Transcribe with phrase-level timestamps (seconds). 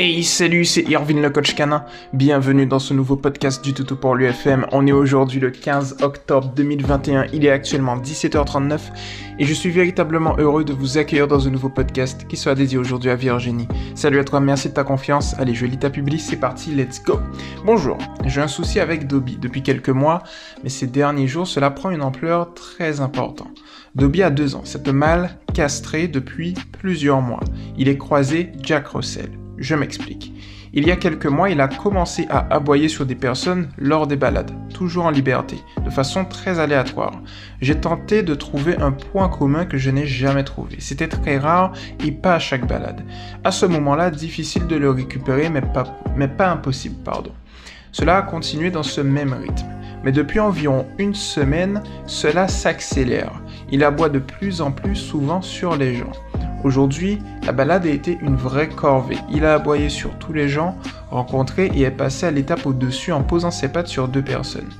[0.00, 1.84] Hey salut, c'est Irvin le coach canin.
[2.12, 4.64] Bienvenue dans ce nouveau podcast du Toutou pour l'UFM.
[4.70, 7.26] On est aujourd'hui le 15 octobre 2021.
[7.32, 8.78] Il est actuellement 17h39
[9.40, 12.78] et je suis véritablement heureux de vous accueillir dans un nouveau podcast qui sera dédié
[12.78, 13.66] aujourd'hui à Virginie.
[13.96, 15.34] Salut à toi, merci de ta confiance.
[15.36, 17.18] Allez, je lis ta publie, c'est parti, let's go.
[17.66, 20.22] Bonjour, j'ai un souci avec Dobby depuis quelques mois,
[20.62, 23.64] mais ces derniers jours, cela prend une ampleur très importante.
[23.96, 27.40] Dobby a deux ans, c'est un mâle castré depuis plusieurs mois.
[27.76, 29.37] Il est croisé Jack Russell.
[29.58, 30.32] Je m'explique.
[30.72, 34.16] Il y a quelques mois, il a commencé à aboyer sur des personnes lors des
[34.16, 37.20] balades, toujours en liberté, de façon très aléatoire.
[37.60, 40.76] J'ai tenté de trouver un point commun que je n'ai jamais trouvé.
[40.78, 41.72] C'était très rare
[42.04, 43.02] et pas à chaque balade.
[43.42, 47.32] À ce moment-là, difficile de le récupérer, mais pas, mais pas impossible, pardon.
[47.90, 49.66] Cela a continué dans ce même rythme.
[50.04, 53.32] Mais depuis environ une semaine, cela s'accélère.
[53.72, 56.12] Il aboie de plus en plus souvent sur les gens.
[56.64, 59.18] Aujourd'hui, la balade a été une vraie corvée.
[59.30, 60.76] Il a aboyé sur tous les gens
[61.10, 64.70] rencontrés et est passé à l'étape au-dessus en posant ses pattes sur deux personnes.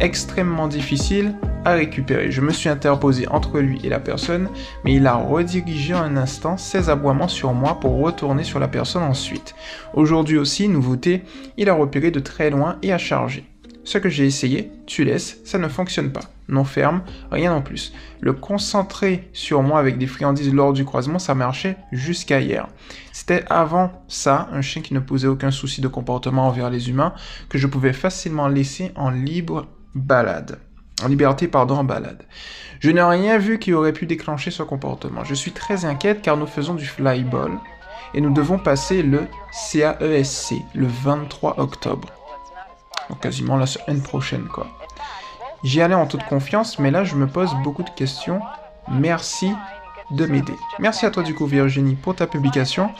[0.00, 2.30] Extrêmement difficile à récupérer.
[2.30, 4.48] Je me suis interposé entre lui et la personne,
[4.84, 8.68] mais il a redirigé en un instant ses aboiements sur moi pour retourner sur la
[8.68, 9.54] personne ensuite.
[9.94, 11.22] Aujourd'hui aussi, nouveauté,
[11.56, 13.44] il a repéré de très loin et a chargé.
[13.88, 16.20] Ce que j'ai essayé, tu laisses, ça ne fonctionne pas.
[16.46, 17.00] Non ferme,
[17.30, 17.94] rien en plus.
[18.20, 22.68] Le concentrer sur moi avec des friandises lors du croisement, ça marchait jusqu'à hier.
[23.12, 27.14] C'était avant ça, un chien qui ne posait aucun souci de comportement envers les humains,
[27.48, 30.58] que je pouvais facilement laisser en libre balade.
[31.02, 32.24] En liberté, pardon, en balade.
[32.80, 35.24] Je n'ai rien vu qui aurait pu déclencher ce comportement.
[35.24, 37.52] Je suis très inquiète car nous faisons du flyball
[38.12, 39.22] et nous devons passer le
[39.72, 42.17] CAESC e le 23 octobre.
[43.20, 44.66] Quasiment la semaine prochaine, quoi.
[45.64, 48.40] J'y allais en toute confiance, mais là, je me pose beaucoup de questions.
[48.88, 49.52] Merci
[50.10, 50.54] de m'aider.
[50.78, 52.90] Merci à toi, du coup, Virginie, pour ta publication.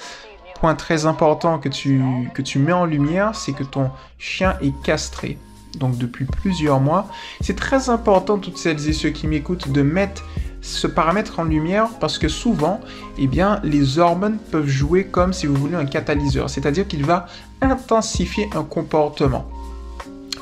[0.61, 2.03] Point très important que tu,
[2.34, 5.38] que tu mets en lumière, c'est que ton chien est castré.
[5.77, 7.06] Donc depuis plusieurs mois.
[7.41, 10.25] C'est très important, toutes celles et ceux qui m'écoutent, de mettre
[10.60, 12.81] ce paramètre en lumière parce que souvent,
[13.19, 16.50] eh bien, les hormones peuvent jouer comme, si vous voulez, un catalyseur.
[16.50, 17.27] C'est-à-dire qu'il va
[17.62, 19.49] intensifier un comportement.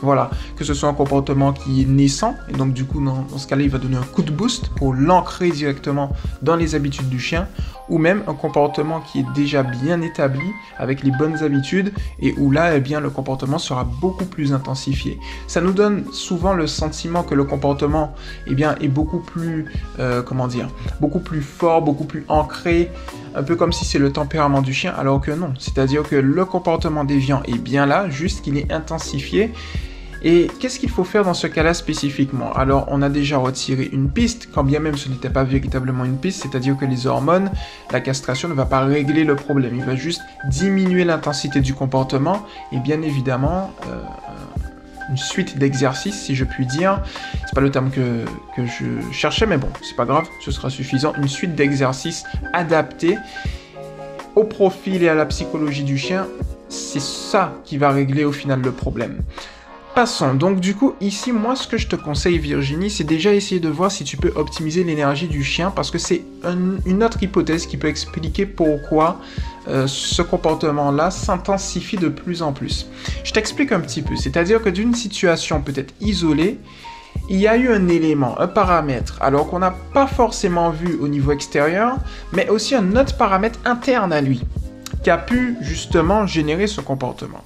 [0.03, 3.47] Voilà, que ce soit un comportement qui est naissant, et donc du coup dans, ce
[3.47, 6.13] cas-là il va donner un coup de boost pour l'ancrer directement
[6.43, 7.49] dans les habitudes du chien,
[7.89, 10.47] ou même un comportement qui est déjà bien établi
[10.79, 15.19] avec les bonnes habitudes et où là eh bien le comportement sera beaucoup plus intensifié.
[15.47, 18.15] Ça nous donne souvent le sentiment que le comportement
[18.47, 19.67] eh bien est beaucoup plus
[19.99, 20.69] euh, comment dire,
[21.01, 22.91] beaucoup plus fort, beaucoup plus ancré,
[23.35, 25.53] un peu comme si c'est le tempérament du chien alors que non.
[25.59, 29.53] C'est-à-dire que le comportement déviant est bien là, juste qu'il est intensifié
[30.23, 32.53] et qu'est-ce qu'il faut faire dans ce cas-là spécifiquement?
[32.53, 36.19] Alors, on a déjà retiré une piste, quand bien même ce n'était pas véritablement une
[36.19, 37.51] piste, c'est-à-dire que les hormones,
[37.93, 42.45] la castration ne va pas régler le problème, il va juste diminuer l'intensité du comportement
[42.73, 44.03] et bien évidemment euh,
[45.11, 47.03] une suite d'exercices, si je puis dire.
[47.47, 48.25] C'est pas le terme que,
[48.57, 51.13] je cherchais, mais bon, c'est pas grave, ce sera suffisant.
[51.17, 53.17] Une suite d'exercices adaptés
[54.35, 56.27] au profil et à la psychologie du chien,
[56.69, 59.23] c'est ça qui va régler au final le problème.
[59.97, 60.35] Passons.
[60.35, 63.71] Donc du coup, ici, moi, ce que je te conseille, Virginie, c'est déjà essayer de
[63.71, 66.21] voir si tu peux optimiser l'énergie du chien, parce que c'est
[66.85, 69.19] une autre hypothèse qui peut expliquer pourquoi
[69.69, 72.89] euh, ce comportement-là s'intensifie de plus en plus.
[73.25, 74.17] Je t'explique un petit peu.
[74.17, 76.59] C'est-à-dire que d'une situation peut-être isolée,
[77.31, 81.09] il y a eu un élément, un paramètre, alors qu'on n'a pas forcément vu au
[81.09, 81.97] niveau extérieur,
[82.35, 84.43] mais aussi un autre paramètre interne à lui,
[85.03, 87.43] qui a pu justement générer ce comportement.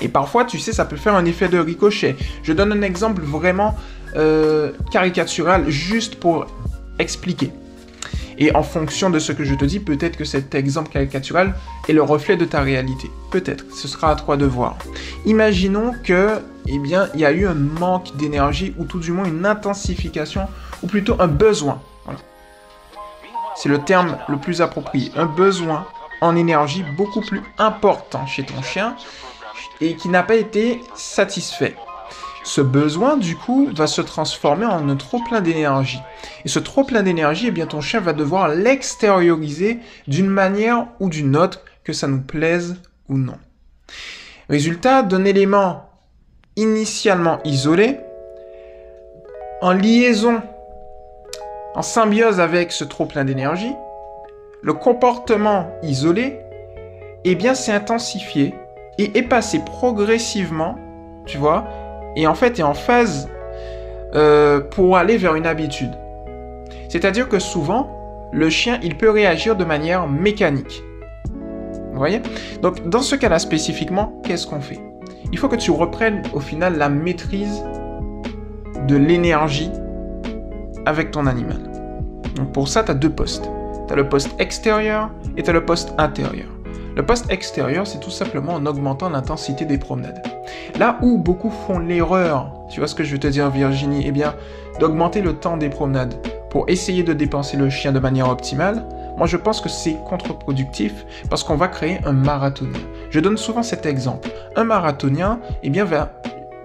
[0.00, 2.16] Et parfois, tu sais, ça peut faire un effet de ricochet.
[2.42, 3.74] Je donne un exemple vraiment
[4.16, 6.46] euh, caricatural, juste pour
[6.98, 7.50] expliquer.
[8.40, 11.54] Et en fonction de ce que je te dis, peut-être que cet exemple caricatural
[11.88, 13.10] est le reflet de ta réalité.
[13.32, 13.64] Peut-être.
[13.74, 14.76] Ce sera à toi de voir.
[15.26, 16.38] Imaginons que,
[16.68, 20.42] eh bien, il y a eu un manque d'énergie, ou tout du moins une intensification,
[20.82, 21.80] ou plutôt un besoin.
[23.56, 25.10] C'est le terme le plus approprié.
[25.16, 25.84] Un besoin
[26.20, 28.94] en énergie beaucoup plus important chez ton chien
[29.80, 31.76] et qui n'a pas été satisfait.
[32.44, 36.00] Ce besoin, du coup, va se transformer en un trop plein d'énergie.
[36.44, 41.10] Et ce trop plein d'énergie, eh bien, ton chien va devoir l'extérioriser d'une manière ou
[41.10, 42.76] d'une autre, que ça nous plaise
[43.08, 43.38] ou non.
[44.48, 45.90] Résultat d'un élément
[46.56, 47.98] initialement isolé,
[49.60, 50.40] en liaison,
[51.74, 53.74] en symbiose avec ce trop plein d'énergie,
[54.62, 56.40] le comportement isolé,
[57.24, 58.54] eh bien, s'est intensifié
[58.98, 60.76] et est passé progressivement,
[61.26, 61.64] tu vois,
[62.16, 63.28] et en fait est en phase
[64.14, 65.92] euh, pour aller vers une habitude.
[66.88, 70.82] C'est-à-dire que souvent, le chien, il peut réagir de manière mécanique.
[71.92, 72.22] Vous voyez?
[72.62, 74.80] Donc dans ce cas-là spécifiquement, qu'est-ce qu'on fait?
[75.32, 77.62] Il faut que tu reprennes au final la maîtrise
[78.86, 79.70] de l'énergie
[80.86, 81.58] avec ton animal.
[82.36, 83.50] Donc pour ça, tu as deux postes.
[83.86, 86.48] Tu as le poste extérieur et tu as le poste intérieur.
[86.98, 90.20] Le poste extérieur, c'est tout simplement en augmentant l'intensité des promenades.
[90.80, 94.10] Là où beaucoup font l'erreur, tu vois ce que je veux te dire Virginie, eh
[94.10, 94.34] bien,
[94.80, 96.14] d'augmenter le temps des promenades
[96.50, 98.84] pour essayer de dépenser le chien de manière optimale,
[99.16, 102.80] moi je pense que c'est contre-productif parce qu'on va créer un marathonien.
[103.10, 104.28] Je donne souvent cet exemple.
[104.56, 106.10] Un marathonien, eh bien, va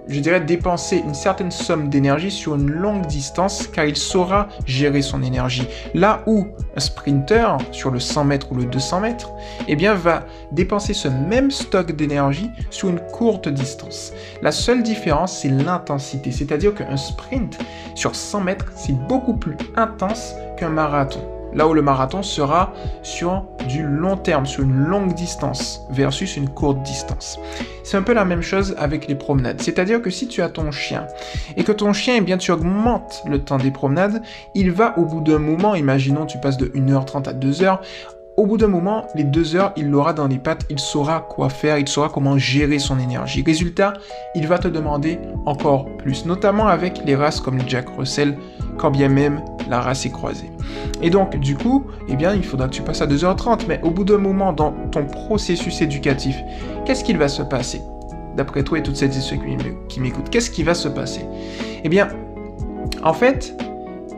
[0.08, 5.02] je dirais, dépenser une certaine somme d'énergie sur une longue distance car il saura gérer
[5.02, 5.68] son énergie.
[5.94, 9.32] Là où un sprinter sur le 100 mètres ou le 200 mètres,
[9.68, 14.14] eh bien, va dépenser ce même stock d'énergie sur une courte distance.
[14.42, 16.32] La seule différence, c'est l'intensité.
[16.32, 17.58] C'est-à-dire qu'un sprint
[17.96, 23.46] sur 100 mètres, c'est beaucoup plus intense qu'un marathon là où le marathon sera sur
[23.68, 27.40] du long terme, sur une longue distance versus une courte distance.
[27.84, 29.62] C'est un peu la même chose avec les promenades.
[29.62, 31.08] C'est-à-dire que si tu as ton chien
[31.58, 34.22] et que ton chien, eh bien, tu augmentes le temps des promenades,
[34.56, 37.80] il va au bout d'un moment, imaginons tu passes de 1h30 à 2h,
[38.36, 41.50] au bout d'un moment, les deux heures, il l'aura dans les pattes, il saura quoi
[41.50, 43.44] faire, il saura comment gérer son énergie.
[43.46, 43.94] Résultat,
[44.34, 48.36] il va te demander encore plus, notamment avec les races comme Jack Russell,
[48.78, 50.52] quand bien même la race est croisée.
[51.02, 53.90] Et donc, du coup, eh bien, il faudra que tu passes à 2h30, mais au
[53.90, 56.36] bout d'un moment, dans ton processus éducatif,
[56.86, 57.82] qu'est-ce qu'il va se passer?
[58.36, 59.38] D'après toi et toutes celles et ceux
[59.88, 61.26] qui m'écoutent, qu'est-ce qui va se passer?
[61.84, 62.08] Eh bien,
[63.04, 63.56] en fait,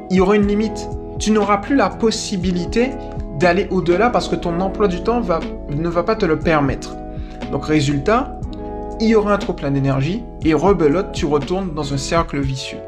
[0.09, 0.87] il y aura une limite.
[1.19, 2.91] Tu n'auras plus la possibilité
[3.39, 6.95] d'aller au-delà parce que ton emploi du temps ne va pas te le permettre.
[7.51, 8.39] Donc résultat,
[9.01, 12.79] il y aura un trop plein d'énergie et rebelote, tu retournes dans un cercle vicieux.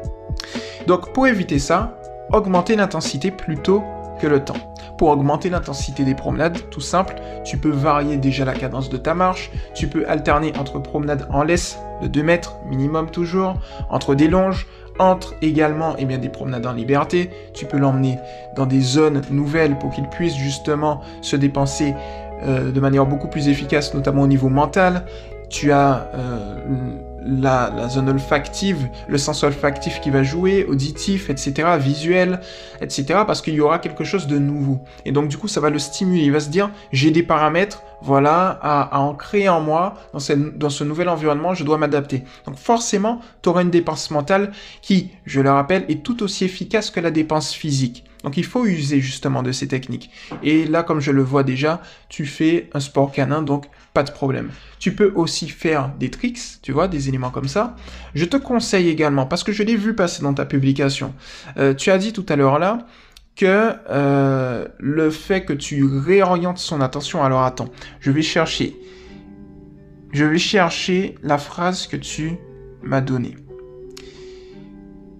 [0.88, 1.92] Donc pour éviter ça,
[2.32, 3.84] augmenter l'intensité plutôt
[4.18, 4.56] que le temps.
[4.96, 9.14] Pour augmenter l'intensité des promenades, tout simple, tu peux varier déjà la cadence de ta
[9.14, 13.56] marche, tu peux alterner entre promenades en laisse de 2 mètres minimum toujours,
[13.90, 14.66] entre des longes,
[14.98, 17.30] entre également eh bien, des promenades en liberté.
[17.52, 18.18] Tu peux l'emmener
[18.56, 21.94] dans des zones nouvelles pour qu'il puisse justement se dépenser
[22.44, 25.04] euh, de manière beaucoup plus efficace, notamment au niveau mental.
[25.50, 32.40] Tu as euh, la, zone olfactive, le sens olfactif qui va jouer, auditif, etc., visuel,
[32.80, 34.80] etc., parce qu'il y aura quelque chose de nouveau.
[35.04, 36.22] Et donc, du coup, ça va le stimuler.
[36.22, 40.20] Il va se dire, j'ai des paramètres, voilà, à, en créer en moi, dans,
[40.56, 42.24] dans ce nouvel environnement, je dois m'adapter.
[42.46, 44.52] Donc, forcément, tu auras une dépense mentale
[44.82, 48.04] qui, je le rappelle, est tout aussi efficace que la dépense physique.
[48.24, 50.10] Donc il faut user justement de ces techniques.
[50.42, 54.10] Et là, comme je le vois déjà, tu fais un sport canin, donc pas de
[54.10, 54.50] problème.
[54.78, 57.76] Tu peux aussi faire des tricks, tu vois, des éléments comme ça.
[58.14, 61.14] Je te conseille également, parce que je l'ai vu passer dans ta publication,
[61.58, 62.78] euh, tu as dit tout à l'heure là
[63.38, 67.68] que euh, le fait que tu réorientes son attention, alors attends,
[68.00, 68.76] je vais chercher.
[70.12, 72.36] Je vais chercher la phrase que tu
[72.82, 73.36] m'as donnée.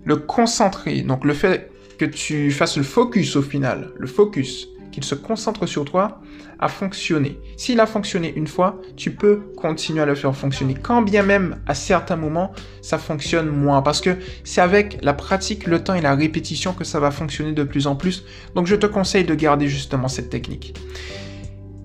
[0.05, 4.69] Le concentrer, donc le fait que tu fasses le focus au final, le focus,
[4.99, 6.21] qu'il se concentre sur toi,
[6.59, 7.39] a fonctionné.
[7.56, 10.75] S'il a fonctionné une fois, tu peux continuer à le faire fonctionner.
[10.75, 12.53] Quand bien même à certains moments,
[12.83, 13.81] ça fonctionne moins.
[13.83, 17.53] Parce que c'est avec la pratique, le temps et la répétition que ça va fonctionner
[17.53, 18.25] de plus en plus.
[18.55, 20.77] Donc je te conseille de garder justement cette technique.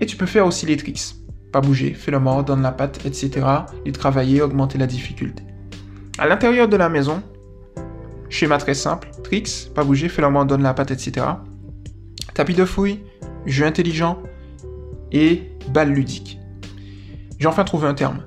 [0.02, 1.16] Et tu peux faire aussi les tricks.
[1.52, 3.46] Pas bouger, fais le mort, donne la patte, etc.
[3.86, 5.44] Et travailler, augmenter la difficulté.
[6.18, 7.22] À l'intérieur de la maison,
[8.30, 11.28] Schéma très simple, tricks, pas bouger, fais la main, donne la patte, etc.
[12.34, 13.00] Tapis de fouille,
[13.46, 14.22] jeu intelligent
[15.12, 16.40] et balles ludiques.
[17.40, 18.24] J'ai enfin trouvé un terme.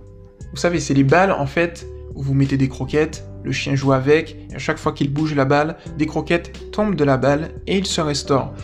[0.53, 3.93] Vous savez, c'est les balles en fait où vous mettez des croquettes, le chien joue
[3.93, 7.51] avec, et à chaque fois qu'il bouge la balle, des croquettes tombent de la balle
[7.67, 8.55] et il se restaure.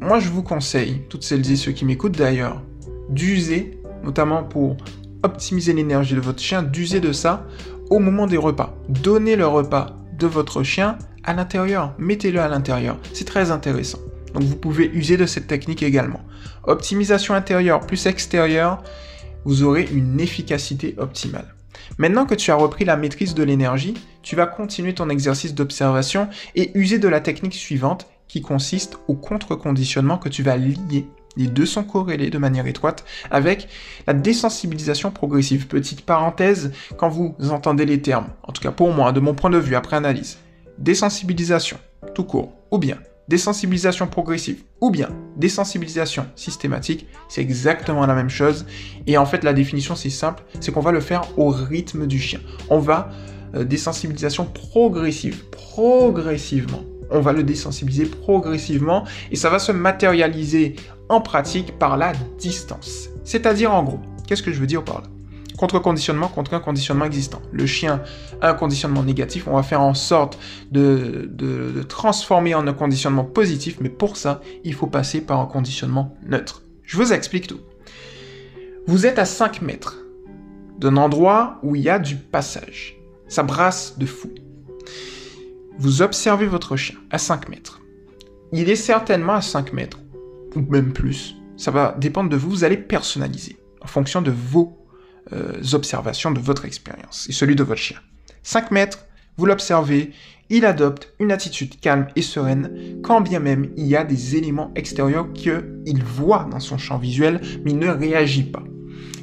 [0.00, 2.62] Moi, je vous conseille, toutes celles et ceux qui m'écoutent d'ailleurs,
[3.10, 4.76] d'user, notamment pour
[5.22, 7.46] optimiser l'énergie de votre chien, d'user de ça
[7.90, 8.76] au moment des repas.
[8.88, 11.94] Donnez le repas de votre chien à l'intérieur.
[11.98, 12.96] Mettez-le à l'intérieur.
[13.12, 13.98] C'est très intéressant.
[14.34, 16.20] Donc vous pouvez user de cette technique également.
[16.64, 18.82] Optimisation intérieure plus extérieure,
[19.44, 21.54] vous aurez une efficacité optimale.
[21.98, 26.28] Maintenant que tu as repris la maîtrise de l'énergie, tu vas continuer ton exercice d'observation
[26.54, 31.06] et user de la technique suivante qui consiste au contre-conditionnement que tu vas lier.
[31.36, 33.68] Les deux sont corrélés de manière étroite avec
[34.06, 35.68] la désensibilisation progressive.
[35.68, 39.50] Petite parenthèse, quand vous entendez les termes, en tout cas pour moi, de mon point
[39.50, 40.38] de vue après analyse,
[40.78, 41.78] désensibilisation,
[42.14, 48.66] tout court, ou bien désensibilisation progressive, ou bien désensibilisation systématique, c'est exactement la même chose.
[49.06, 52.18] Et en fait, la définition, c'est simple, c'est qu'on va le faire au rythme du
[52.18, 52.40] chien.
[52.68, 53.10] On va
[53.54, 56.82] euh, désensibilisation progressive, progressivement.
[57.10, 60.76] On va le désensibiliser progressivement et ça va se matérialiser
[61.08, 63.08] en pratique par la distance.
[63.24, 65.08] C'est-à-dire en gros, qu'est-ce que je veux dire par là?
[65.60, 67.42] Contre-conditionnement contre un conditionnement existant.
[67.52, 68.00] Le chien
[68.40, 70.38] a un conditionnement négatif, on va faire en sorte
[70.72, 75.44] de, de, transformer en un conditionnement positif, mais pour ça, il faut passer par un
[75.44, 76.62] conditionnement neutre.
[76.82, 77.60] Je vous explique tout.
[78.86, 79.98] Vous êtes à 5 mètres
[80.78, 82.96] d'un endroit où il y a du passage.
[83.28, 84.30] Ça brasse de fou.
[85.78, 87.82] Vous observez votre chien à 5 mètres.
[88.54, 90.00] Il est certainement à 5 mètres,
[90.56, 91.36] ou même plus.
[91.58, 94.79] Ça va dépendre de vous, vous allez personnaliser en fonction de vos
[95.32, 97.98] euh, observations de votre expérience et celui de votre chien.
[98.42, 100.12] 5 mètres, vous l'observez,
[100.48, 104.72] il adopte une attitude calme et sereine, quand bien même il y a des éléments
[104.74, 108.62] extérieurs qu'il voit dans son champ visuel, mais il ne réagit pas.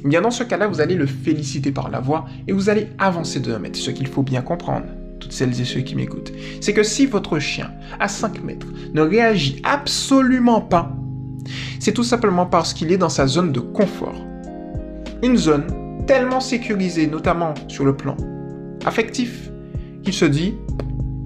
[0.04, 2.88] Eh bien dans ce cas-là, vous allez le féliciter par la voix et vous allez
[2.98, 3.78] avancer de 1 mètre.
[3.78, 4.86] Ce qu'il faut bien comprendre,
[5.20, 9.02] toutes celles et ceux qui m'écoutent, c'est que si votre chien, à 5 mètres, ne
[9.02, 10.96] réagit absolument pas,
[11.80, 14.24] c'est tout simplement parce qu'il est dans sa zone de confort.
[15.22, 15.66] Une zone
[16.08, 18.16] tellement sécurisé, notamment sur le plan
[18.84, 19.52] affectif,
[20.02, 20.54] qu'il se dit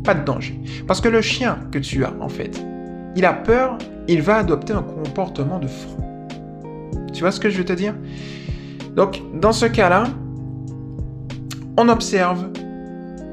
[0.05, 0.61] pas de danger.
[0.89, 2.63] Parce que le chien que tu as, en fait,
[3.15, 6.27] il a peur, il va adopter un comportement de front.
[7.13, 7.95] Tu vois ce que je veux te dire?
[8.97, 10.05] Donc, dans ce cas-là,
[11.79, 12.49] on observe.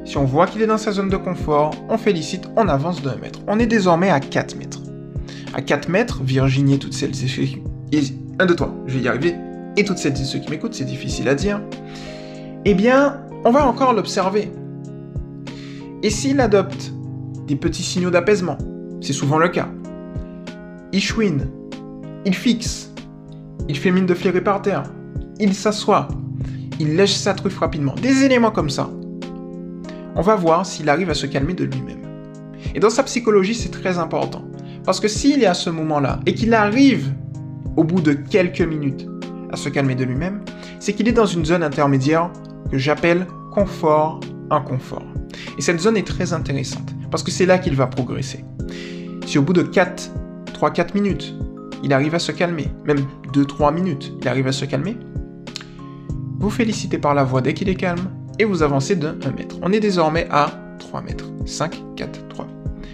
[0.05, 3.15] Si on voit qu'il est dans sa zone de confort, on félicite, on avance d'un
[3.15, 3.39] mètre.
[3.47, 4.81] On est désormais à 4 mètres.
[5.55, 7.43] À 4 mètres, Virginie toutes celles et ceux...
[8.39, 9.35] Un de toi, je vais y arriver
[9.79, 11.61] et toutes celles et ceux qui m'écoutent, c'est difficile à dire,
[12.65, 14.51] eh bien, on va encore l'observer.
[16.03, 16.91] Et s'il adopte
[17.47, 18.57] des petits signaux d'apaisement,
[18.99, 19.69] c'est souvent le cas,
[20.91, 21.49] il chouine,
[22.25, 22.93] il fixe,
[23.69, 24.83] il fait mine de flairer par terre,
[25.39, 26.09] il s'assoit,
[26.77, 28.89] il lèche sa truffe rapidement, des éléments comme ça,
[30.15, 32.01] on va voir s'il arrive à se calmer de lui-même.
[32.75, 34.43] Et dans sa psychologie, c'est très important.
[34.83, 37.13] Parce que s'il est à ce moment-là et qu'il arrive
[37.77, 39.07] au bout de quelques minutes
[39.51, 40.41] à se calmer de lui-même,
[40.79, 42.31] c'est qu'il est dans une zone intermédiaire
[42.71, 45.05] que j'appelle confort-inconfort.
[45.57, 48.45] Et cette zone est très intéressante, parce que c'est là qu'il va progresser.
[49.25, 50.11] Si au bout de 4,
[50.53, 51.35] 3-4 minutes,
[51.83, 54.97] il arrive à se calmer, même 2-3 minutes, il arrive à se calmer,
[56.39, 59.57] vous félicitez par la voix dès qu'il est calme, et vous avancez de 1 mètre.
[59.61, 61.25] On est désormais à 3 mètres.
[61.45, 62.47] 5, 4, 3.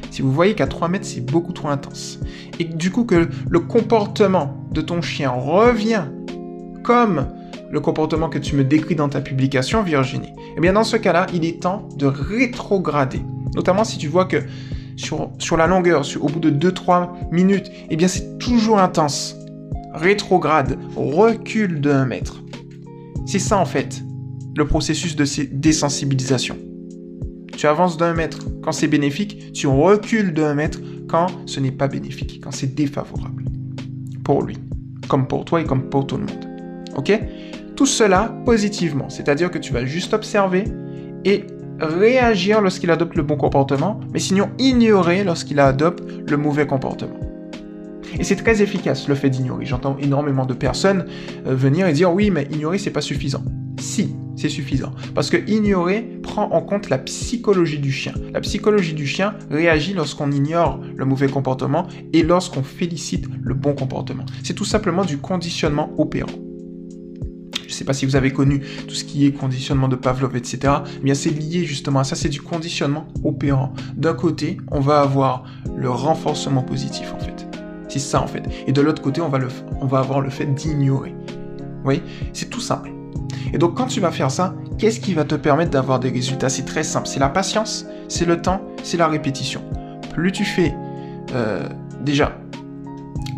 [0.09, 2.19] Si vous voyez qu'à 3 mètres, c'est beaucoup trop intense,
[2.59, 6.05] et du coup que le comportement de ton chien revient
[6.85, 7.27] comme
[7.71, 11.25] le comportement que tu me décris dans ta publication, Virginie, eh bien dans ce cas-là,
[11.33, 13.21] il est temps de rétrograder.
[13.55, 14.37] Notamment si tu vois que
[14.95, 19.35] sur, sur la longueur, au bout de 2-3 minutes, eh bien c'est toujours intense.
[19.93, 22.43] Rétrograde, recule de 1 mètre.
[23.25, 24.03] C'est ça en fait,
[24.55, 26.57] le processus de désensibilisation.
[27.57, 31.87] Tu avances d'un mètre quand c'est bénéfique, tu recules d'un mètre quand ce n'est pas
[31.87, 33.45] bénéfique, quand c'est défavorable.
[34.23, 34.57] Pour lui,
[35.07, 36.44] comme pour toi et comme pour tout le monde.
[37.75, 40.63] Tout cela positivement, c'est-à-dire que tu vas juste observer
[41.25, 41.45] et
[41.79, 47.19] réagir lorsqu'il adopte le bon comportement, mais sinon ignorer lorsqu'il adopte le mauvais comportement.
[48.17, 49.65] Et c'est très efficace le fait d'ignorer.
[49.65, 51.05] J'entends énormément de personnes
[51.47, 53.43] euh, venir et dire oui, mais ignorer c'est pas suffisant.
[53.77, 54.91] Si, c'est suffisant.
[55.13, 58.13] Parce que ignorer prend en compte la psychologie du chien.
[58.33, 63.73] La psychologie du chien réagit lorsqu'on ignore le mauvais comportement et lorsqu'on félicite le bon
[63.73, 64.25] comportement.
[64.43, 66.44] C'est tout simplement du conditionnement opérant.
[67.65, 70.35] Je ne sais pas si vous avez connu tout ce qui est conditionnement de Pavlov,
[70.35, 70.73] etc.
[70.99, 73.73] Eh bien, c'est lié justement à ça, c'est du conditionnement opérant.
[73.95, 75.43] D'un côté, on va avoir
[75.75, 77.47] le renforcement positif, en fait.
[77.87, 78.43] C'est ça, en fait.
[78.67, 81.15] Et de l'autre côté, on va, avoir le fait d'ignorer.
[81.29, 82.03] Vous voyez?
[82.33, 82.91] C'est tout simple.
[83.53, 86.49] Et donc, quand tu vas faire ça, qu'est-ce qui va te permettre d'avoir des résultats?
[86.49, 87.07] C'est très simple.
[87.07, 89.61] C'est la patience, c'est le temps, c'est la répétition.
[90.13, 90.73] Plus tu fais,
[91.33, 91.67] euh,
[92.01, 92.37] déjà,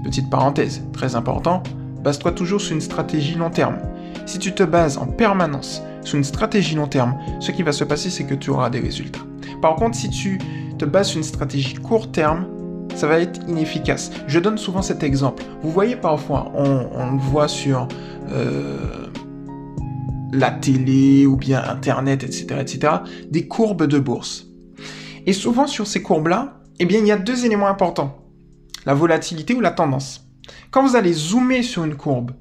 [0.03, 1.63] petite parenthèse, très important,
[2.03, 3.77] base-toi toujours sur une stratégie long terme.
[4.27, 7.85] Si tu te bases en permanence sur une stratégie long terme, ce qui va se
[7.85, 9.21] passer, c'est que tu auras des résultats.
[9.61, 10.37] Par contre, si tu
[10.77, 12.45] te bases sur une stratégie court terme,
[12.93, 14.11] ça va être inefficace.
[14.27, 15.43] Je donne souvent cet exemple.
[15.63, 17.87] Vous voyez parfois, on, le voit sur
[18.29, 19.07] euh,
[20.33, 22.93] la télé ou bien Internet, etc., etc.,
[23.31, 24.47] des courbes de bourse.
[25.25, 28.17] Et souvent sur ces courbes-là, eh bien, il y a deux éléments importants.
[28.85, 30.27] La volatilité ou la tendance.
[30.69, 32.31] Quand vous allez zoomer sur une courbe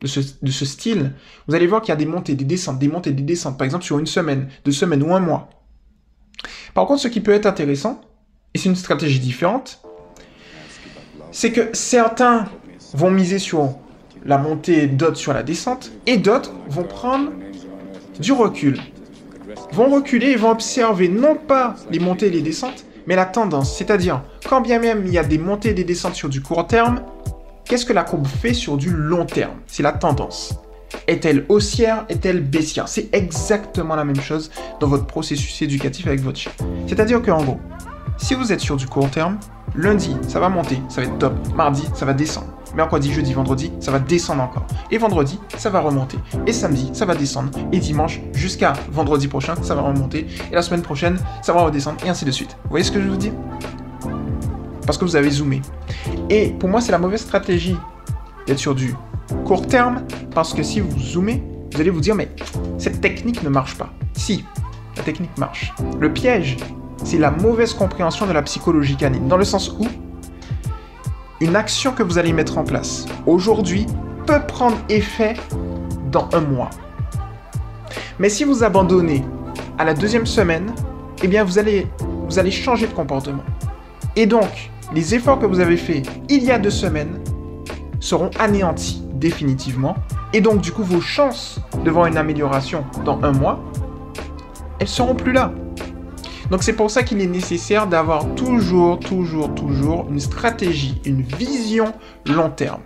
[0.00, 1.12] de ce, style,
[1.46, 3.64] vous allez voir qu'il y a des montées, des descentes, des montées, des descentes, par
[3.64, 5.50] exemple sur une semaine, deux semaines ou un mois.
[6.74, 8.00] Par contre, ce qui peut être intéressant,
[8.54, 9.80] et c'est une stratégie différente,
[11.32, 12.46] c'est que certains
[12.94, 13.76] vont miser sur
[14.24, 17.32] la montée, d'autres sur la descente, et d'autres vont prendre
[18.20, 18.80] du recul.
[19.72, 23.76] Vont reculer et vont observer non pas les montées et les descentes, mais la tendance.
[23.76, 26.66] C'est-à-dire, quand bien même il y a des montées et des descentes sur du court
[26.66, 27.02] terme,
[27.68, 29.56] qu'est-ce que la courbe fait sur du long terme?
[29.66, 30.54] C'est la tendance.
[31.06, 32.06] Est-elle haussière?
[32.08, 32.88] Est-elle baissière?
[32.88, 36.52] C'est exactement la même chose dans votre processus éducatif avec votre chien.
[36.86, 37.60] C'est-à-dire qu'en gros,
[38.16, 39.38] si vous êtes sur du court terme,
[39.76, 41.34] lundi, ça va monter, ça va être top.
[41.54, 42.48] Mardi, ça va descendre.
[42.74, 44.66] Mercredi, jeudi, vendredi, ça va descendre encore.
[44.90, 46.18] Et vendredi, ça va remonter.
[46.46, 47.50] Et samedi, ça va descendre.
[47.72, 50.26] Et dimanche, jusqu'à vendredi prochain, ça va remonter.
[50.50, 51.98] Et la semaine prochaine, ça va redescendre.
[52.04, 52.56] Et ainsi de suite.
[52.64, 53.32] Vous voyez ce que je vous dis
[54.88, 55.60] Parce que vous avez zoomé.
[56.30, 57.76] Et pour moi, c'est la mauvaise stratégie
[58.46, 58.94] d'être sur du
[59.44, 60.00] court terme.
[60.34, 61.42] Parce que si vous zoomez,
[61.74, 62.30] vous allez vous dire, mais
[62.78, 63.90] cette technique ne marche pas.
[64.14, 64.46] Si,
[64.96, 65.74] la technique marche.
[66.00, 66.56] Le piège,
[67.04, 69.28] c'est la mauvaise compréhension de la psychologie canine.
[69.28, 69.86] Dans le sens où
[71.42, 73.84] une action que vous allez mettre en place aujourd'hui
[74.24, 75.34] peut prendre effet
[76.10, 76.70] dans un mois.
[78.18, 79.22] Mais si vous abandonnez
[79.76, 80.72] à la deuxième semaine,
[81.22, 81.88] eh bien vous allez,
[82.26, 83.44] vous allez changer de comportement.
[84.16, 87.20] Et donc, les efforts que vous avez faits il y a deux semaines
[88.00, 89.96] seront anéantis définitivement.
[90.32, 93.60] Et donc, du coup, vos chances de voir une amélioration dans un mois,
[94.78, 95.52] elles seront plus là.
[96.50, 101.92] Donc c'est pour ça qu'il est nécessaire d'avoir toujours, toujours, toujours une stratégie, une vision
[102.26, 102.80] long terme.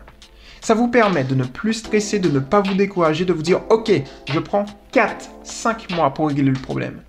[0.60, 3.60] Ça vous permet de ne plus stresser, de ne pas vous décourager, de vous dire,
[3.70, 3.92] ok,
[4.28, 7.02] je prends 4, 5 mois pour régler le problème.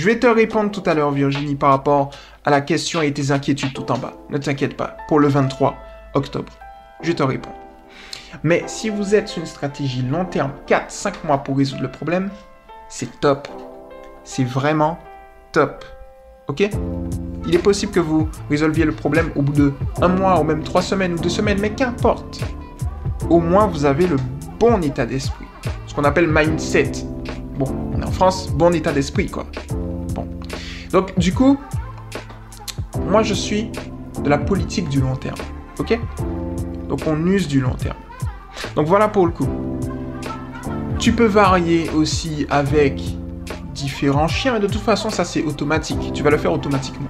[0.00, 2.08] Je vais te répondre tout à l'heure, Virginie, par rapport
[2.46, 4.14] à la question et tes inquiétudes tout en bas.
[4.30, 5.76] Ne t'inquiète pas, pour le 23
[6.14, 6.50] octobre,
[7.02, 7.52] je te réponds.
[8.42, 11.90] Mais si vous êtes sur une stratégie long terme, 4, 5 mois pour résoudre le
[11.90, 12.30] problème,
[12.88, 13.46] c'est top.
[14.24, 14.98] C'est vraiment
[15.52, 15.84] top.
[16.48, 16.66] Ok?
[17.46, 20.62] Il est possible que vous résolviez le problème au bout de un mois ou même
[20.62, 22.40] trois semaines ou deux semaines, mais qu'importe.
[23.28, 24.16] Au moins, vous avez le
[24.58, 25.44] bon état d'esprit.
[25.86, 26.92] Ce qu'on appelle mindset.
[27.58, 29.44] Bon, on est en France, bon état d'esprit, quoi.
[30.92, 31.58] Donc, du coup,
[33.08, 33.70] moi, je suis
[34.22, 35.38] de la politique du long terme.
[35.78, 35.98] Ok?
[36.88, 37.96] Donc, on use du long terme.
[38.76, 39.48] Donc, voilà pour le coup.
[40.98, 43.00] Tu peux varier aussi avec
[43.72, 46.12] différents chiens, mais de toute façon, ça c'est automatique.
[46.12, 47.08] Tu vas le faire automatiquement.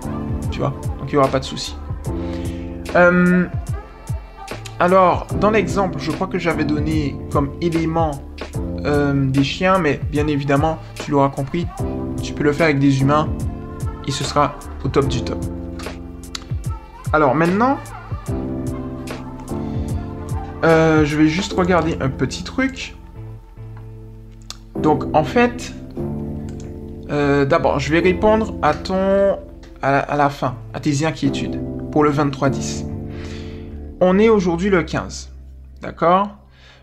[0.50, 0.74] Tu vois?
[0.98, 1.74] Donc il n'y aura pas de souci.
[2.94, 3.46] Euh,
[4.78, 8.12] alors, dans l'exemple, je crois que j'avais donné comme élément
[8.84, 11.66] euh, des chiens, mais bien évidemment, tu l'auras compris,
[12.22, 13.28] tu peux le faire avec des humains
[14.06, 15.38] et ce sera au top du top.
[17.12, 17.78] Alors maintenant,
[20.64, 22.94] euh, je vais juste regarder un petit truc.
[24.76, 25.72] Donc en fait,
[27.10, 29.38] euh, d'abord, je vais répondre à ton,
[29.82, 31.60] à la, fin, à tes inquiétudes
[31.90, 32.84] pour le 23-10.
[34.00, 35.30] On est aujourd'hui le 15,
[35.82, 36.36] d'accord?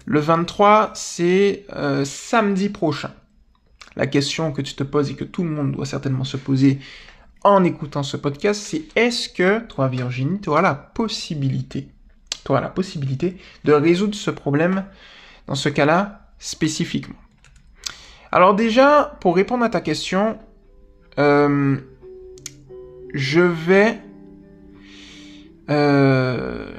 [0.06, 3.12] Le 23, c'est euh, samedi prochain.
[3.97, 6.79] La question que tu te poses et que tout le monde doit certainement se poser
[7.43, 11.89] en écoutant ce podcast, c'est est-ce que toi, Virginie, tu auras la possibilité,
[12.45, 12.51] tu
[13.63, 14.86] de résoudre ce problème
[15.47, 17.15] dans ce cas-là spécifiquement?
[18.31, 20.38] Alors déjà, pour répondre à ta question,
[21.17, 21.77] euh,
[23.13, 23.99] je vais...
[25.69, 26.71] Euh,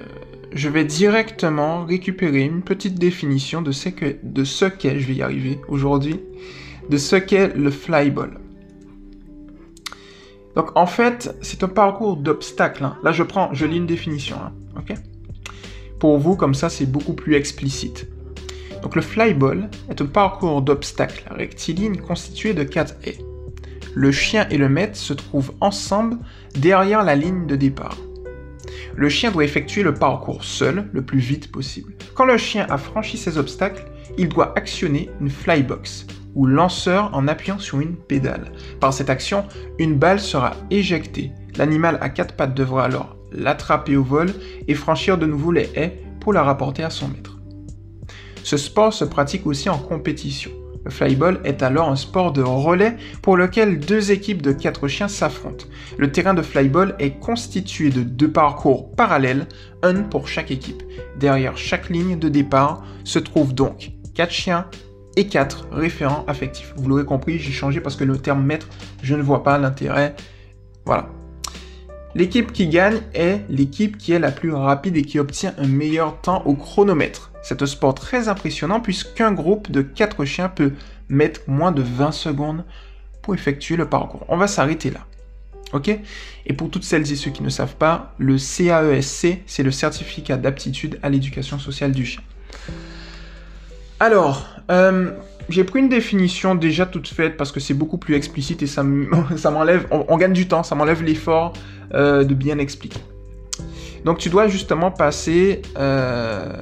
[0.53, 5.15] je vais directement récupérer une petite définition de ce qu'est, de ce qu'est, je vais
[5.15, 6.21] y arriver aujourd'hui,
[6.89, 8.39] de ce qu'est le flyball.
[10.57, 12.85] Donc en fait, c'est un parcours d'obstacles.
[12.85, 12.97] Hein.
[13.03, 14.83] Là, je prends, je lis une définition, hein,
[16.01, 18.09] Pour vous, comme ça, c'est beaucoup plus explicite.
[18.83, 23.19] Donc le flyball est un parcours d'obstacles rectiligne constitué de quatre haies.
[23.95, 26.19] Le chien et le maître se trouvent ensemble
[26.55, 27.97] derrière la ligne de départ.
[28.95, 31.95] Le chien doit effectuer le parcours seul le plus vite possible.
[32.15, 33.85] Quand le chien a franchi ces obstacles,
[34.17, 36.07] il doit actionner une flybox
[36.39, 38.53] ou lanceur en appuyant sur une pédale.
[38.79, 39.45] Par cette action,
[39.81, 41.33] une balle sera éjectée.
[41.57, 44.33] L'animal à quatre pattes devra alors l'attraper au vol
[44.69, 47.39] et franchir de nouveau les haies pour la rapporter à son maître.
[48.45, 50.53] Ce sport se pratique aussi en compétition.
[50.85, 55.09] Le flyball est alors un sport de relais pour lequel deux équipes de quatre chiens
[55.09, 55.67] s'affrontent.
[55.99, 59.49] Le terrain de flyball est constitué de deux parcours parallèles,
[59.83, 60.85] un pour chaque équipe.
[61.19, 64.67] Derrière chaque ligne de départ se trouvent donc quatre chiens
[65.19, 66.73] et quatre référents affectifs.
[66.77, 68.69] Vous l'aurez compris, j'ai changé parce que le terme maître,
[69.03, 70.15] je ne vois pas l'intérêt.
[70.85, 71.09] Voilà.
[72.15, 76.21] L'équipe qui gagne est l'équipe qui est la plus rapide et qui obtient un meilleur
[76.21, 77.33] temps au chronomètre.
[77.43, 80.73] C'est un sport très impressionnant puisqu'un groupe de 4 chiens peut
[81.09, 82.65] mettre moins de 20 secondes
[83.21, 84.25] pour effectuer le parcours.
[84.29, 85.01] On va s'arrêter là.
[85.73, 85.91] Ok?
[86.47, 89.73] Et pour toutes celles et ceux qui ne savent pas, le CAESC, e c'est le
[89.73, 92.23] certificat d'aptitude à l'éducation sociale du chien.
[94.01, 95.11] Alors, euh,
[95.49, 98.83] j'ai pris une définition déjà toute faite parce que c'est beaucoup plus explicite et ça
[99.51, 101.53] m'enlève, on, gagne du temps, ça m'enlève l'effort
[101.95, 103.01] euh, de bien expliquer.
[104.05, 106.53] Donc tu dois justement passer euh,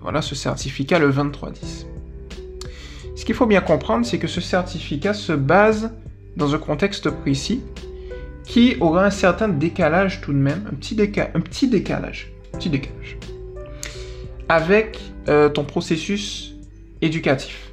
[0.00, 1.86] voilà, ce certificat le 23-10.
[3.16, 5.90] Ce qu'il faut bien comprendre, c'est que ce certificat se base
[6.36, 7.62] dans un contexte précis
[8.44, 13.18] qui aura un certain décalage tout de même, un petit, décalage, petit décalage,
[14.48, 16.45] avec ton processus
[17.02, 17.72] éducatif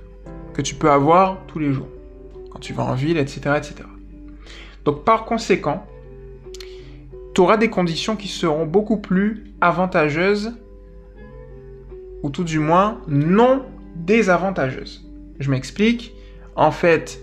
[0.53, 1.87] que tu peux avoir tous les jours,
[2.51, 3.41] quand tu vas en ville, etc.
[3.57, 3.75] etc.
[4.85, 5.85] Donc par conséquent,
[7.33, 10.53] tu auras des conditions qui seront beaucoup plus avantageuses,
[12.21, 13.63] ou tout du moins non
[13.95, 15.09] désavantageuses.
[15.39, 16.13] Je m'explique.
[16.55, 17.19] En fait,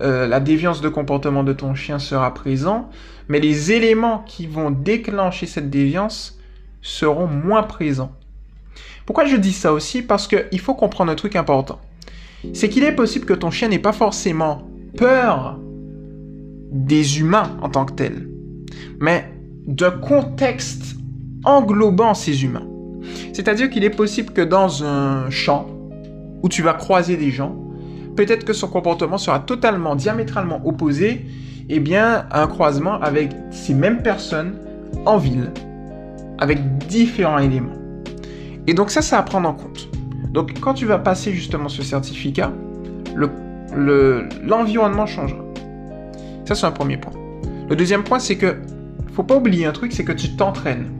[0.00, 2.90] euh, la déviance de comportement de ton chien sera présent,
[3.28, 6.38] mais les éléments qui vont déclencher cette déviance
[6.82, 8.12] seront moins présents.
[9.06, 10.02] Pourquoi je dis ça aussi?
[10.02, 11.78] Parce qu'il faut comprendre un truc important.
[12.52, 15.58] C'est qu'il est possible que ton chien n'ait pas forcément peur
[16.70, 18.28] des humains en tant que tels,
[19.00, 19.32] mais
[19.66, 20.96] d'un contexte
[21.44, 22.66] englobant ces humains.
[23.32, 25.66] C'est-à-dire qu'il est possible que dans un champ
[26.42, 27.56] où tu vas croiser des gens,
[28.16, 31.26] peut-être que son comportement sera totalement diamétralement opposé
[31.68, 34.56] eh bien, à un croisement avec ces mêmes personnes
[35.04, 35.50] en ville,
[36.38, 37.85] avec différents éléments.
[38.66, 39.88] Et donc ça, c'est à prendre en compte.
[40.32, 42.52] Donc quand tu vas passer justement ce certificat,
[43.74, 45.44] l'environnement le, changera.
[46.44, 47.12] Ça, c'est un premier point.
[47.68, 48.56] Le deuxième point, c'est que
[49.12, 50.90] faut pas oublier un truc, c'est que tu t'entraînes.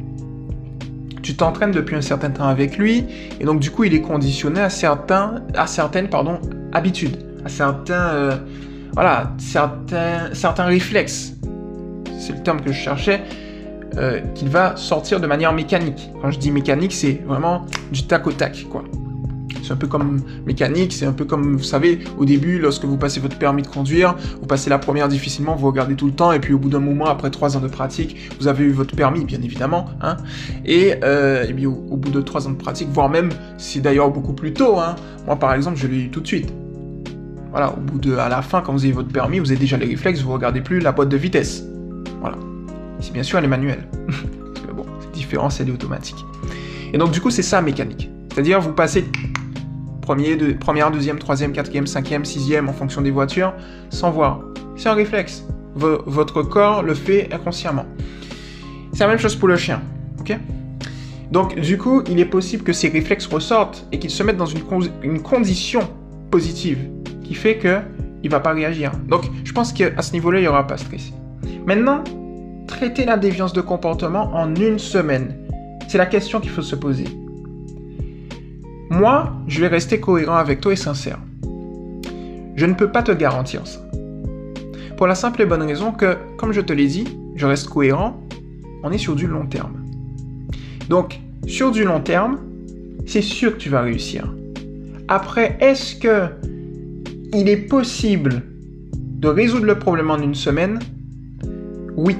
[1.23, 3.05] Tu t'entraînes depuis un certain temps avec lui,
[3.41, 6.41] et donc du coup, il est conditionné à certains, à certaines, pardon,
[6.73, 8.37] habitudes, à certains, euh,
[8.95, 11.35] voilà, certains, certains réflexes.
[12.19, 13.23] C'est le terme que je cherchais.
[13.99, 16.11] Euh, qu'il va sortir de manière mécanique.
[16.21, 18.85] Quand je dis mécanique, c'est vraiment du tac au tac, quoi.
[19.63, 22.99] C'est un peu comme mécanique, c'est un peu comme, vous savez, au début, lorsque vous
[22.99, 26.31] passez votre permis de conduire, vous passez la première difficilement, vous regardez tout le temps,
[26.31, 28.95] et puis au bout d'un moment, après trois ans de pratique, vous avez eu votre
[28.95, 30.19] permis, bien évidemment, hein,
[30.65, 34.35] et, euh, bien, au, bout de trois ans de pratique, voire même, c'est d'ailleurs beaucoup
[34.35, 34.95] plus tôt, hein,
[35.27, 36.53] moi par exemple, je l'ai eu tout de suite.
[37.51, 39.79] Voilà, au bout de, à la fin, quand vous avez votre permis, vous avez déjà
[39.79, 41.65] les réflexes, vous regardez plus la boîte de vitesse.
[42.21, 42.37] Voilà.
[43.01, 43.89] Si bien sûr elle est manuelle.
[44.07, 46.25] Parce bon, c'est différent, c'est automatique.
[46.93, 48.11] Et donc du coup, c'est ça mécanique.
[48.33, 49.05] C'est-à-dire, vous passez
[50.03, 53.53] Premier, première, deuxième, troisième, quatrième, cinquième, sixième en fonction des voitures,
[53.91, 54.41] sans voir.
[54.77, 55.45] C'est un réflexe.
[55.75, 57.87] votre corps le fait inconsciemment.
[58.93, 59.83] C'est la même chose pour le chien.
[60.21, 60.39] Ok?
[61.33, 64.47] Donc, du coup, il est possible que ces réflexes ressortent et qu'ils se mettent dans
[64.47, 64.63] une,
[65.03, 65.81] une condition
[66.31, 66.79] positive
[67.25, 67.81] qui fait que
[68.23, 68.93] il va pas réagir.
[69.09, 71.13] Donc, je pense qu'à ce niveau-là, il n'y aura pas stress.
[71.67, 72.05] Maintenant,
[72.67, 75.35] traiter la déviance de comportement en une semaine.
[75.89, 77.05] C'est la question qu'il faut se poser.
[78.91, 81.19] Moi, je vais rester cohérent avec toi et sincère.
[82.55, 83.81] Je ne peux pas te garantir ça.
[84.97, 88.21] Pour la simple et bonne raison que, comme je te l'ai dit, je reste cohérent,
[88.83, 89.85] on est sur du long terme.
[90.89, 92.39] Donc, sur du long terme,
[93.07, 94.33] c'est sûr que tu vas réussir.
[95.09, 96.29] Après, est-ce que
[97.33, 98.43] il est possible
[98.93, 100.79] de résoudre le problème en une semaine?
[101.97, 102.17] Oui,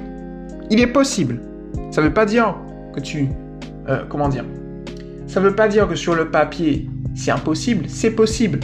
[0.69, 1.41] il est possible.
[1.91, 2.55] Ça ne veut pas dire
[2.93, 3.29] que tu...
[3.87, 4.45] Euh, comment dire?
[5.27, 8.59] Ça ne veut pas dire que sur le papier, c'est impossible, c'est possible.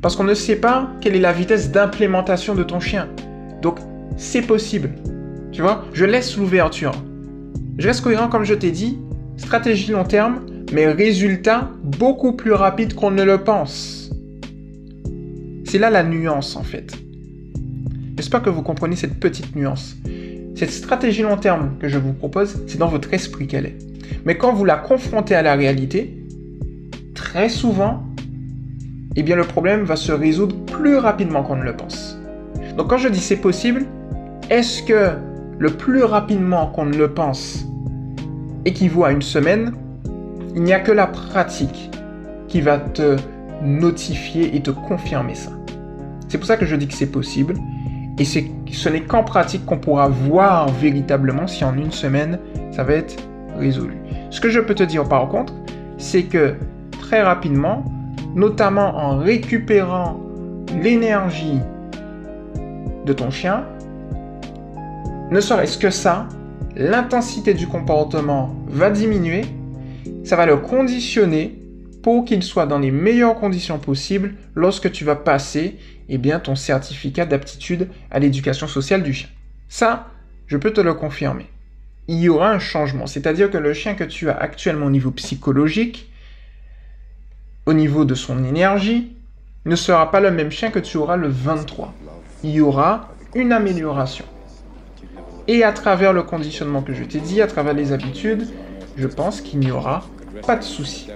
[0.00, 3.08] Parce qu'on ne sait pas quelle est la vitesse d'implémentation de ton chien.
[3.62, 3.78] Donc,
[4.16, 4.90] c'est possible.
[5.52, 6.92] Tu vois, je laisse l'ouverture.
[7.78, 8.98] Je reste cohérent comme je t'ai dit,
[9.36, 10.40] stratégie long terme,
[10.72, 14.10] mais résultat beaucoup plus rapide qu'on ne le pense.
[15.64, 16.92] C'est là la nuance en fait.
[18.16, 19.96] J'espère que vous comprenez cette petite nuance.
[20.58, 23.78] Cette stratégie long terme que je vous propose, c'est dans votre esprit qu'elle est.
[24.24, 26.20] Mais quand vous la confrontez à la réalité,
[27.14, 28.02] très souvent,
[29.14, 32.18] eh bien le problème va se résoudre plus rapidement qu'on ne le pense.
[32.76, 33.86] Donc quand je dis c'est possible,
[34.50, 35.10] est-ce que
[35.60, 37.64] le plus rapidement qu'on ne le pense
[38.64, 39.74] équivaut à une semaine
[40.56, 41.88] Il n'y a que la pratique
[42.48, 43.14] qui va te
[43.62, 45.52] notifier et te confirmer ça.
[46.26, 47.54] C'est pour ça que je dis que c'est possible.
[48.18, 52.38] Et ce n'est qu'en pratique qu'on pourra voir véritablement si en une semaine,
[52.72, 53.16] ça va être
[53.56, 53.96] résolu.
[54.30, 55.52] Ce que je peux te dire par contre,
[55.98, 56.54] c'est que
[57.00, 57.84] très rapidement,
[58.34, 60.20] notamment en récupérant
[60.82, 61.60] l'énergie
[63.06, 63.64] de ton chien,
[65.30, 66.26] ne serait-ce que ça,
[66.76, 69.42] l'intensité du comportement va diminuer,
[70.24, 71.57] ça va le conditionner
[72.02, 76.56] pour qu'il soit dans les meilleures conditions possibles lorsque tu vas passer eh bien, ton
[76.56, 79.28] certificat d'aptitude à l'éducation sociale du chien.
[79.68, 80.08] Ça,
[80.46, 81.46] je peux te le confirmer
[82.08, 83.06] il y aura un changement.
[83.06, 86.10] C'est-à-dire que le chien que tu as actuellement au niveau psychologique,
[87.66, 89.12] au niveau de son énergie,
[89.66, 91.92] ne sera pas le même chien que tu auras le 23.
[92.42, 94.24] Il y aura une amélioration.
[95.46, 98.48] Et à travers le conditionnement que je t'ai dit, à travers les habitudes,
[98.96, 100.04] je pense qu'il n'y aura
[100.46, 101.10] pas de souci.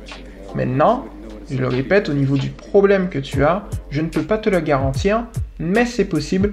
[0.55, 1.07] Maintenant,
[1.51, 4.51] je le répète, au niveau du problème que tu as, je ne peux pas te
[4.51, 5.25] le garantir,
[5.59, 6.53] mais c'est possible.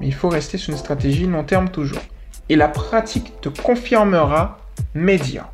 [0.00, 2.02] Mais il faut rester sur une stratégie long terme toujours.
[2.48, 4.58] Et la pratique te confirmera
[4.94, 5.50] média.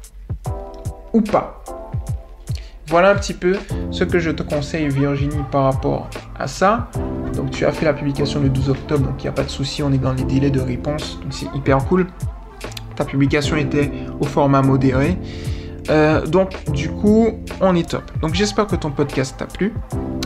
[1.13, 1.63] Ou pas.
[2.89, 3.57] Voilà un petit peu
[3.91, 6.91] ce que je te conseille Virginie par rapport à ça.
[7.35, 9.51] Donc tu as fait la publication le 12 octobre, donc il n'y a pas de
[9.51, 12.07] souci, on est dans les délais de réponse, donc c'est hyper cool.
[12.97, 15.17] Ta publication était au format modéré.
[15.91, 17.29] Euh, donc du coup,
[17.61, 18.05] on est top.
[18.21, 19.73] Donc j'espère que ton podcast t'a plu.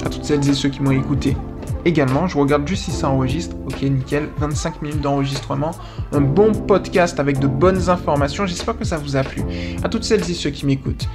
[0.04, 1.36] À toutes celles et ceux qui m'ont écouté
[1.84, 2.26] également.
[2.26, 3.56] Je regarde juste si ça enregistre.
[3.66, 4.28] Ok, nickel.
[4.38, 5.70] 25 minutes d'enregistrement.
[6.12, 8.46] Un bon podcast avec de bonnes informations.
[8.46, 9.42] J'espère que ça vous a plu.
[9.82, 11.08] À toutes celles et ceux qui m'écoutent.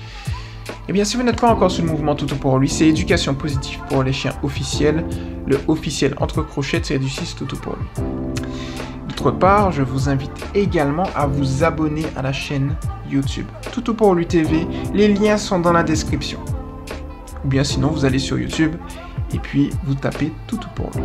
[0.90, 3.36] Eh bien, si vous n'êtes pas encore sur le mouvement Toutou pour lui, c'est éducation
[3.36, 5.06] positive pour les chiens officiels.
[5.46, 8.31] Le officiel entre crochets, c'est du 6 Toutou pour lui.
[9.30, 12.76] Part, je vous invite également à vous abonner à la chaîne
[13.10, 14.68] YouTube Toutou pour lui TV.
[14.94, 16.40] Les liens sont dans la description.
[17.46, 18.76] Ou bien sinon, vous allez sur YouTube
[19.34, 21.04] et puis vous tapez Toutou pour lui.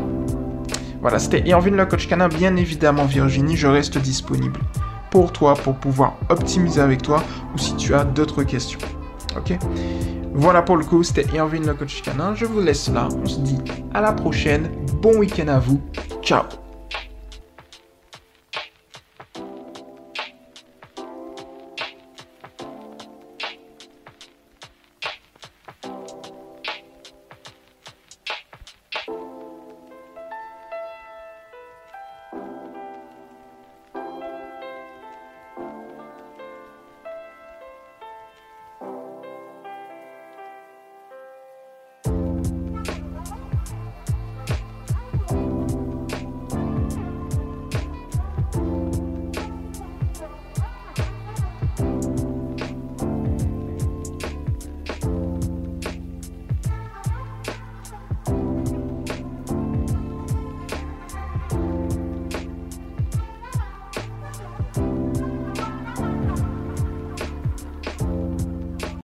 [1.01, 2.29] Voilà, c'était Irvin le coach canin.
[2.29, 4.61] Bien évidemment, Virginie, je reste disponible
[5.11, 7.23] pour toi pour pouvoir optimiser avec toi
[7.55, 8.81] ou si tu as d'autres questions.
[9.37, 9.59] Ok?
[10.33, 12.35] Voilà pour le coup, c'était Irvin le coach canin.
[12.35, 13.09] Je vous laisse là.
[13.23, 13.59] On se dit
[13.93, 14.71] à la prochaine.
[15.03, 15.81] Bon week-end à vous.
[16.23, 16.43] Ciao